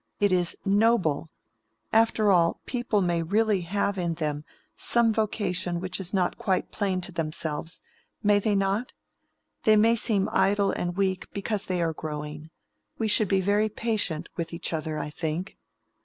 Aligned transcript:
"It 0.19 0.31
is 0.31 0.57
noble. 0.65 1.29
After 1.93 2.31
all, 2.31 2.59
people 2.65 3.01
may 3.03 3.21
really 3.21 3.61
have 3.61 3.99
in 3.99 4.15
them 4.15 4.45
some 4.75 5.13
vocation 5.13 5.79
which 5.79 5.99
is 5.99 6.11
not 6.11 6.39
quite 6.39 6.71
plain 6.71 7.01
to 7.01 7.11
themselves, 7.11 7.79
may 8.23 8.39
they 8.39 8.55
not? 8.55 8.93
They 9.61 9.75
may 9.75 9.95
seem 9.95 10.27
idle 10.31 10.71
and 10.71 10.97
weak 10.97 11.29
because 11.33 11.65
they 11.67 11.83
are 11.83 11.93
growing. 11.93 12.49
We 12.97 13.07
should 13.07 13.27
be 13.27 13.41
very 13.41 13.69
patient 13.69 14.27
with 14.35 14.53
each 14.53 14.73
other, 14.73 14.97
I 14.97 15.11
think." 15.11 15.59